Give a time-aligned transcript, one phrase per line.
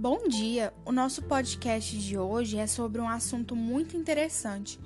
[0.00, 0.72] Bom dia!
[0.84, 4.78] O nosso podcast de hoje é sobre um assunto muito interessante.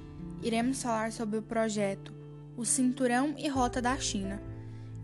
[0.42, 2.14] Iremos falar sobre o projeto
[2.56, 4.40] O Cinturão e Rota da China.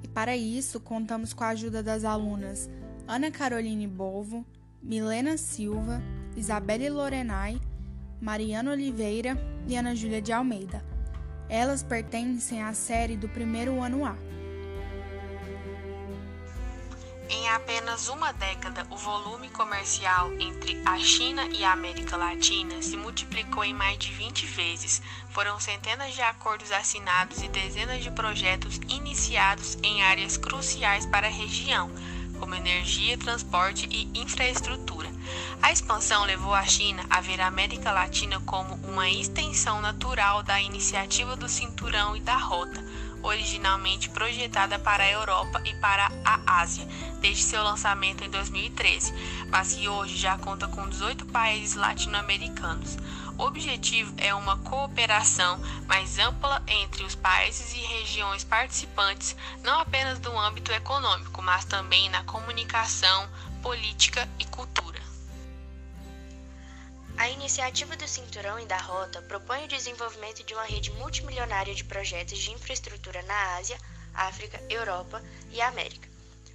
[0.02, 2.70] E para isso, contamos com a ajuda das alunas
[3.06, 4.46] Ana Caroline Bolvo,
[4.82, 6.02] Milena Silva,
[6.34, 7.60] Isabelle Lorenai,
[8.18, 9.36] Mariana Oliveira
[9.66, 10.82] e Ana Júlia de Almeida.
[11.50, 14.16] Elas pertencem à série do primeiro ano A.
[17.30, 22.96] Em apenas uma década, o volume comercial entre a China e a América Latina se
[22.96, 25.02] multiplicou em mais de 20 vezes.
[25.28, 31.30] Foram centenas de acordos assinados e dezenas de projetos iniciados em áreas cruciais para a
[31.30, 31.90] região,
[32.40, 35.10] como energia, transporte e infraestrutura.
[35.60, 40.58] A expansão levou a China a ver a América Latina como uma extensão natural da
[40.62, 42.82] iniciativa do Cinturão e da Rota
[43.22, 46.86] originalmente projetada para a Europa e para a Ásia,
[47.20, 49.12] desde seu lançamento em 2013,
[49.48, 52.96] mas que hoje já conta com 18 países latino-americanos.
[53.38, 60.18] O objetivo é uma cooperação mais ampla entre os países e regiões participantes, não apenas
[60.20, 63.28] no âmbito econômico, mas também na comunicação,
[63.62, 64.77] política e cultura.
[67.28, 71.84] A iniciativa do Cinturão e da Rota propõe o desenvolvimento de uma rede multimilionária de
[71.84, 73.78] projetos de infraestrutura na Ásia,
[74.14, 76.08] África, Europa e América.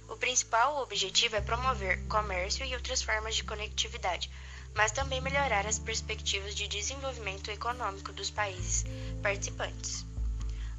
[0.08, 4.28] O principal objetivo é promover comércio e outras formas de conectividade,
[4.74, 8.84] mas também melhorar as perspectivas de desenvolvimento econômico dos países
[9.22, 10.04] participantes.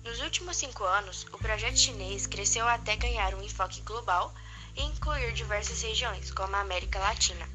[0.04, 4.36] Nos últimos cinco anos, o projeto chinês cresceu até ganhar um enfoque global
[4.76, 7.55] e incluir diversas regiões, como a América Latina.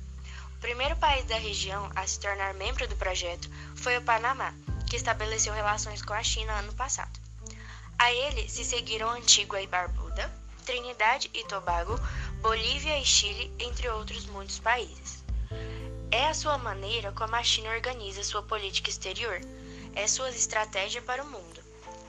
[0.61, 4.53] O primeiro país da região a se tornar membro do projeto foi o Panamá,
[4.87, 7.19] que estabeleceu relações com a China ano passado.
[7.99, 10.31] A ele se seguiram Antígua e Barbuda,
[10.67, 11.99] Trinidade e Tobago,
[12.43, 15.25] Bolívia e Chile, entre outros muitos países.
[16.11, 19.41] É a sua maneira como a China organiza sua política exterior,
[19.95, 21.65] é sua estratégia para o mundo,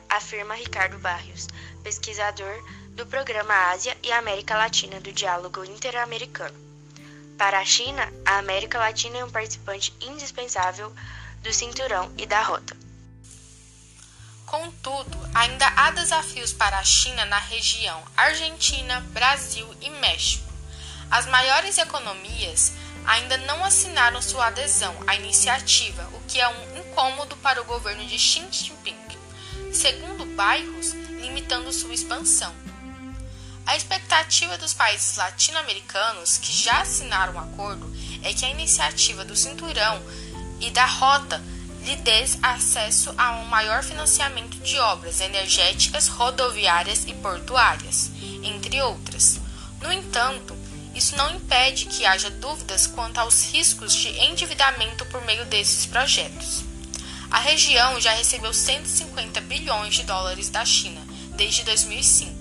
[0.10, 1.48] afirma Ricardo Barrios,
[1.84, 6.71] pesquisador do Programa Ásia e América Latina do Diálogo Interamericano.
[7.42, 10.94] Para a China, a América Latina é um participante indispensável
[11.42, 12.78] do cinturão e da rota.
[14.46, 20.48] Contudo, ainda há desafios para a China na região Argentina, Brasil e México.
[21.10, 22.74] As maiores economias
[23.08, 28.06] ainda não assinaram sua adesão à iniciativa, o que é um incômodo para o governo
[28.06, 29.18] de Xi Jinping,
[29.74, 32.54] segundo bairros, limitando sua expansão.
[33.66, 37.90] A expectativa dos países latino-americanos que já assinaram o acordo
[38.24, 40.02] é que a iniciativa do Cinturão
[40.60, 41.42] e da Rota
[41.84, 48.12] lhe dê acesso a um maior financiamento de obras energéticas, rodoviárias e portuárias,
[48.44, 49.40] entre outras.
[49.82, 50.56] No entanto,
[50.94, 56.64] isso não impede que haja dúvidas quanto aos riscos de endividamento por meio desses projetos.
[57.30, 61.02] A região já recebeu 150 bilhões de dólares da China
[61.36, 62.41] desde 2005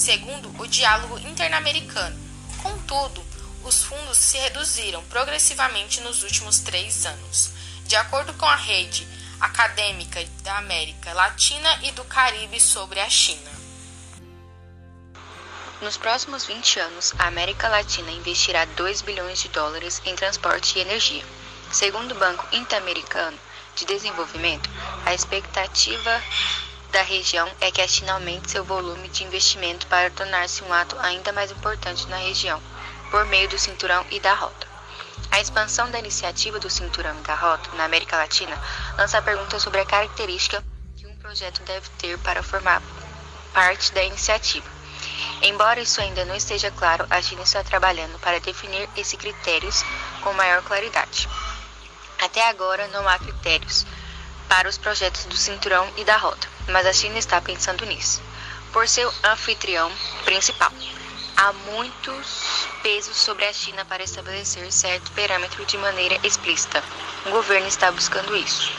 [0.00, 2.18] segundo o diálogo interamericano.
[2.62, 3.22] Contudo,
[3.62, 7.52] os fundos se reduziram progressivamente nos últimos três anos.
[7.84, 9.06] De acordo com a rede
[9.38, 13.50] acadêmica da América Latina e do Caribe sobre a China.
[15.82, 20.82] Nos próximos 20 anos, a América Latina investirá 2 bilhões de dólares em transporte e
[20.82, 21.24] energia.
[21.70, 23.38] Segundo o Banco Interamericano
[23.76, 24.68] de Desenvolvimento,
[25.04, 26.22] a expectativa
[26.90, 30.96] da região é que a China aumente seu volume de investimento para tornar-se um ato
[30.98, 32.60] ainda mais importante na região,
[33.10, 34.66] por meio do Cinturão e da Rota.
[35.30, 38.60] A expansão da iniciativa do Cinturão e da Rota na América Latina
[38.98, 40.64] lança a pergunta sobre a característica
[40.96, 42.82] que um projeto deve ter para formar
[43.52, 44.66] parte da iniciativa.
[45.42, 49.84] Embora isso ainda não esteja claro, a China está trabalhando para definir esses critérios
[50.22, 51.28] com maior claridade.
[52.20, 53.86] Até agora não há critérios
[54.50, 58.20] para os projetos do Cinturão e da Rota, mas a China está pensando nisso,
[58.72, 59.88] por ser anfitrião
[60.24, 60.72] principal.
[61.36, 66.82] Há muitos pesos sobre a China para estabelecer certo parâmetro de maneira explícita.
[67.26, 68.72] O governo está buscando isso.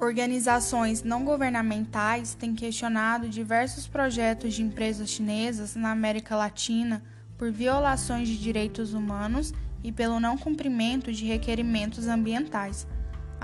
[0.00, 7.02] Organizações não governamentais têm questionado diversos projetos de empresas chinesas na América Latina
[7.36, 12.86] por violações de direitos humanos e pelo não cumprimento de requerimentos ambientais.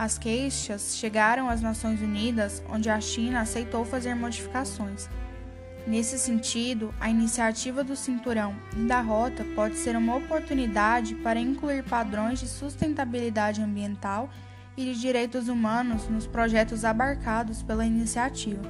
[0.00, 5.10] As queixas chegaram às Nações Unidas, onde a China aceitou fazer modificações.
[5.86, 11.84] Nesse sentido, a iniciativa do Cinturão e da Rota pode ser uma oportunidade para incluir
[11.84, 14.30] padrões de sustentabilidade ambiental
[14.74, 18.62] e de direitos humanos nos projetos abarcados pela iniciativa.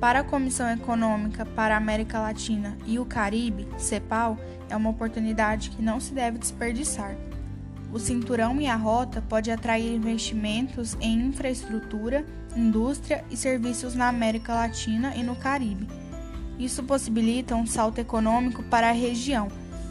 [0.00, 4.38] Para a Comissão Econômica para a América Latina e o Caribe, CEPAL,
[4.70, 7.14] é uma oportunidade que não se deve desperdiçar.
[7.96, 14.52] O cinturão e a rota pode atrair investimentos em infraestrutura, indústria e serviços na América
[14.52, 15.88] Latina e no Caribe.
[16.58, 19.48] Isso possibilita um salto econômico para a região,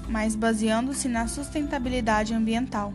[0.07, 2.93] mas baseando-se na sustentabilidade ambiental.